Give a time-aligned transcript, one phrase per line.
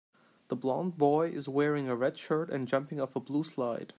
[0.47, 3.89] The blond boy is wearing a red shirt and jumping off of a blue slide.